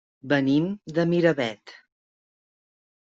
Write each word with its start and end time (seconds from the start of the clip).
Venim 0.31 0.63
de 0.97 1.05
Miravet. 1.11 1.73